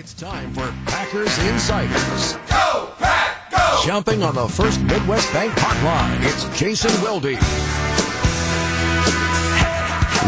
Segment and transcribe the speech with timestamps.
[0.00, 2.32] It's time for Packers Insiders.
[2.48, 3.82] Go, Pack, go!
[3.84, 7.36] Jumping on the first Midwest Bank hotline, it's Jason Wilde.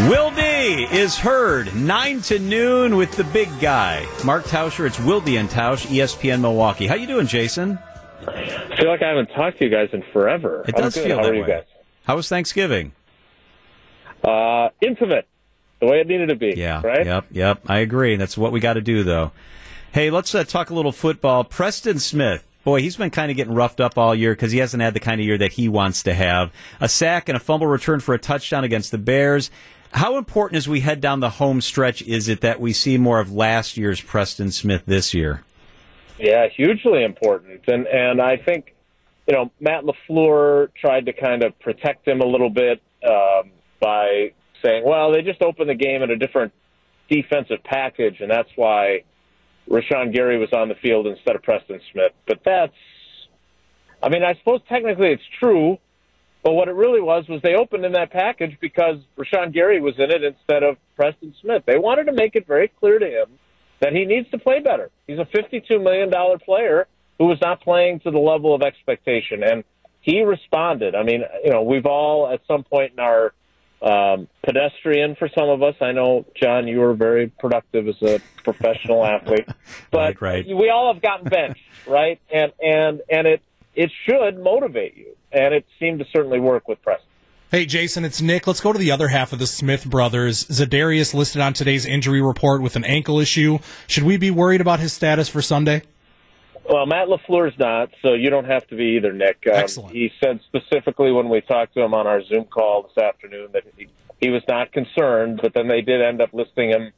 [0.07, 4.05] Wilde is heard 9 to noon with the big guy.
[4.23, 6.85] Mark Tauscher, it's Wilde and Tausch, ESPN Milwaukee.
[6.85, 7.79] How you doing, Jason?
[8.27, 10.65] I feel like I haven't talked to you guys in forever.
[10.67, 11.47] It does feel How that are you way.
[11.47, 11.63] guys?
[12.03, 12.91] How was Thanksgiving?
[14.23, 15.27] Uh, intimate,
[15.79, 16.53] the way it needed to be.
[16.55, 16.85] Yeah.
[16.85, 17.07] Right.
[17.07, 17.25] Yep.
[17.31, 17.61] Yep.
[17.67, 18.17] I agree.
[18.17, 19.31] That's what we got to do, though.
[19.93, 21.43] Hey, let's uh, talk a little football.
[21.43, 22.43] Preston Smith.
[22.63, 24.99] Boy, he's been kind of getting roughed up all year because he hasn't had the
[24.99, 26.51] kind of year that he wants to have.
[26.81, 29.51] A sack and a fumble return for a touchdown against the Bears.
[29.91, 33.19] How important as we head down the home stretch is it that we see more
[33.19, 35.43] of last year's Preston Smith this year?
[36.17, 38.73] Yeah, hugely important, and and I think
[39.27, 44.31] you know Matt Lafleur tried to kind of protect him a little bit um, by
[44.65, 46.51] saying, well, they just opened the game in a different
[47.11, 49.03] defensive package, and that's why
[49.69, 52.11] Rashan Gary was on the field instead of Preston Smith.
[52.27, 52.73] But that's,
[54.01, 55.77] I mean, I suppose technically it's true,
[56.43, 59.95] but what it really was was they opened in that package because Rashan Gary was
[59.97, 61.63] in it instead of Preston Smith.
[61.65, 63.27] They wanted to make it very clear to him
[63.79, 64.89] that he needs to play better.
[65.07, 69.43] He's a $52 million player who was not playing to the level of expectation.
[69.43, 69.63] And
[70.01, 70.95] he responded.
[70.95, 73.33] I mean, you know, we've all at some point in our
[73.81, 75.75] um, pedestrian for some of us.
[75.81, 79.47] I know, John, you were very productive as a professional athlete,
[79.91, 80.47] but Right, right.
[80.47, 82.19] we all have gotten benched, right?
[82.31, 83.41] And and and it
[83.75, 87.07] it should motivate you, and it seemed to certainly work with Preston.
[87.51, 88.47] Hey, Jason, it's Nick.
[88.47, 90.43] Let's go to the other half of the Smith brothers.
[90.45, 93.59] Za'Darius listed on today's injury report with an ankle issue.
[93.85, 95.83] Should we be worried about his status for Sunday?
[96.67, 99.43] Well, Matt Lafleur's not, so you don't have to be either, Nick.
[99.45, 99.93] Um, Excellent.
[99.93, 103.63] He said specifically when we talked to him on our Zoom call this afternoon that
[103.77, 103.87] he,
[104.19, 106.91] he was not concerned, but then they did end up listing him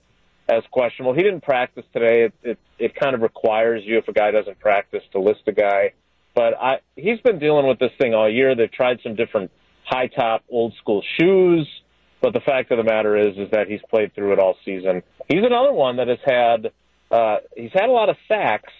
[0.48, 1.14] as questionable.
[1.14, 2.26] He didn't practice today.
[2.26, 5.52] It, it it kind of requires you if a guy doesn't practice to list a
[5.52, 5.94] guy.
[6.36, 8.56] But I he's been dealing with this thing all year.
[8.56, 9.52] They've tried some different
[9.86, 11.68] high top old school shoes,
[12.22, 15.02] but the fact of the matter is is that he's played through it all season.
[15.28, 16.72] He's another one that has had
[17.12, 18.74] uh, he's had a lot of sacks,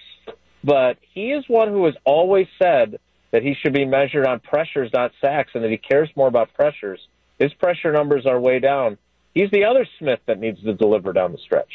[0.64, 3.00] but he is one who has always said
[3.32, 6.54] that he should be measured on pressures, not sacks, and that he cares more about
[6.54, 7.00] pressures.
[7.40, 8.98] His pressure numbers are way down.
[9.34, 11.72] He's the other Smith that needs to deliver down the stretch.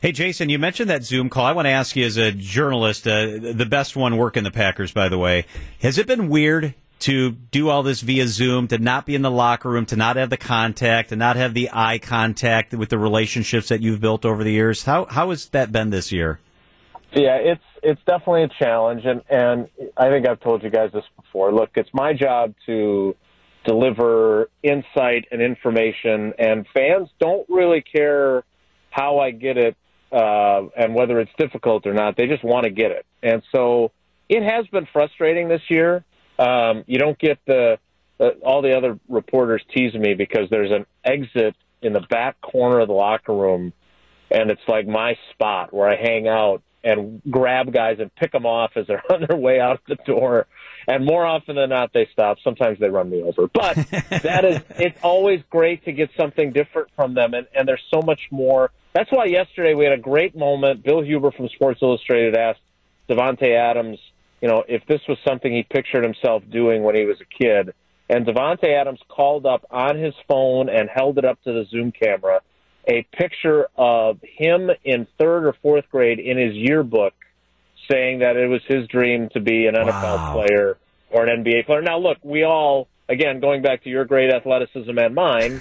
[0.00, 1.44] Hey, Jason, you mentioned that Zoom call.
[1.44, 4.92] I want to ask you, as a journalist, uh, the best one working the Packers,
[4.92, 5.44] by the way,
[5.82, 9.30] has it been weird to do all this via Zoom, to not be in the
[9.30, 12.98] locker room, to not have the contact, to not have the eye contact with the
[12.98, 14.84] relationships that you've built over the years?
[14.84, 16.38] How how has that been this year?
[17.12, 21.04] Yeah, it's it's definitely a challenge, and and I think I've told you guys this
[21.16, 21.52] before.
[21.52, 23.16] Look, it's my job to
[23.64, 28.44] deliver insight and information, and fans don't really care
[28.90, 29.76] how I get it
[30.12, 32.16] uh, and whether it's difficult or not.
[32.16, 33.92] They just want to get it, and so
[34.28, 36.04] it has been frustrating this year.
[36.38, 37.78] Um, you don't get the
[38.18, 42.80] uh, all the other reporters teasing me because there's an exit in the back corner
[42.80, 43.72] of the locker room
[44.30, 48.46] and it's like my spot where I hang out and grab guys and pick them
[48.46, 50.46] off as they're on their way out the door.
[50.90, 52.38] And more often than not, they stop.
[52.42, 53.46] Sometimes they run me over.
[53.46, 53.76] But
[54.22, 57.32] that is, it's always great to get something different from them.
[57.32, 58.72] And, and there's so much more.
[58.92, 60.82] That's why yesterday we had a great moment.
[60.82, 62.58] Bill Huber from Sports Illustrated asked
[63.08, 64.00] Davante Adams,
[64.40, 67.72] you know, if this was something he pictured himself doing when he was a kid.
[68.08, 71.92] And Davante Adams called up on his phone and held it up to the Zoom
[71.92, 72.40] camera
[72.88, 77.14] a picture of him in third or fourth grade in his yearbook
[77.90, 79.86] saying that it was his dream to be an NFL
[80.16, 80.32] Wow.
[80.34, 80.78] player
[81.10, 81.82] or an NBA player.
[81.82, 85.60] Now, look, we all, again, going back to your great athleticism and mine,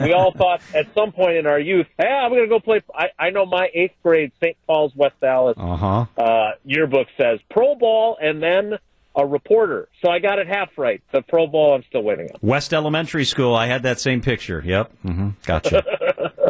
[0.00, 2.82] we all thought at some point in our youth, hey, I'm going to go play.
[2.94, 4.56] I, I know my eighth grade St.
[4.66, 6.06] Paul's West Dallas Uh huh.
[6.22, 8.74] uh, yearbook says pro ball and then
[9.16, 9.88] a reporter.
[10.04, 11.02] So I got it half right.
[11.12, 12.38] The pro ball, I'm still waiting on.
[12.42, 13.54] West Elementary School.
[13.56, 14.62] I had that same picture.
[14.64, 14.92] Yep.
[15.04, 15.28] Mm-hmm.
[15.46, 15.82] Gotcha.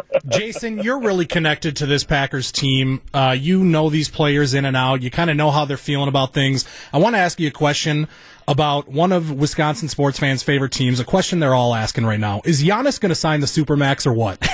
[0.27, 3.01] Jason, you're really connected to this Packers team.
[3.13, 5.01] Uh, you know these players in and out.
[5.01, 6.65] You kind of know how they're feeling about things.
[6.93, 8.07] I want to ask you a question
[8.47, 10.99] about one of Wisconsin sports fans' favorite teams.
[10.99, 14.13] A question they're all asking right now: Is Giannis going to sign the Supermax or
[14.13, 14.47] what?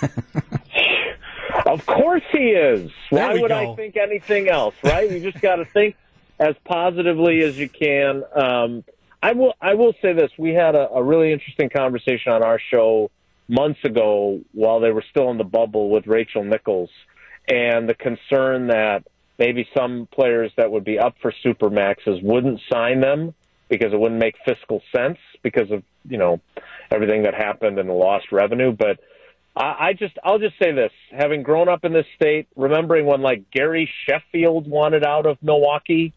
[1.68, 2.90] Of course he is.
[3.10, 3.72] There Why would go.
[3.72, 5.10] I think anything else, right?
[5.10, 5.96] You just got to think
[6.38, 8.24] as positively as you can.
[8.34, 8.84] Um,
[9.22, 9.52] I will.
[9.60, 13.10] I will say this: we had a, a really interesting conversation on our show
[13.48, 16.90] months ago while they were still in the bubble with Rachel Nichols,
[17.48, 19.04] and the concern that
[19.38, 23.34] maybe some players that would be up for supermaxes wouldn't sign them
[23.68, 26.40] because it wouldn't make fiscal sense because of you know
[26.90, 28.98] everything that happened and the lost revenue, but.
[29.56, 33.22] I, I just I'll just say this: having grown up in this state, remembering when
[33.22, 36.12] like Gary Sheffield wanted out of Milwaukee,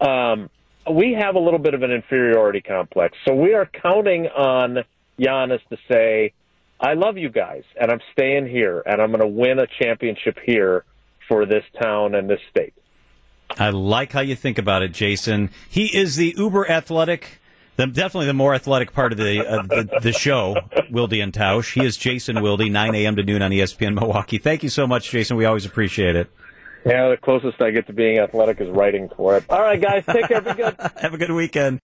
[0.00, 0.48] um,
[0.90, 3.16] we have a little bit of an inferiority complex.
[3.26, 4.84] So we are counting on
[5.18, 6.32] Giannis to say,
[6.84, 10.38] "I love you guys, and I'm staying here, and I'm going to win a championship
[10.44, 10.84] here
[11.28, 12.74] for this town and this state."
[13.58, 15.50] I like how you think about it, Jason.
[15.68, 17.40] He is the uber athletic
[17.76, 20.56] the, definitely the more athletic part of the, uh, the, the show,
[20.90, 21.72] Wilde and Tausch.
[21.72, 23.16] He is Jason Wilde, 9 a.m.
[23.16, 24.38] to noon on ESPN Milwaukee.
[24.38, 25.36] Thank you so much, Jason.
[25.36, 26.30] We always appreciate it.
[26.86, 29.44] Yeah, the closest I get to being athletic is writing for it.
[29.48, 30.42] All right, guys, take care.
[30.42, 30.76] Be good.
[31.00, 31.72] Have a good weekend.